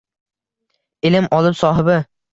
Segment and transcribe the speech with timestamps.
[1.11, 2.03] Ilm olib sohibi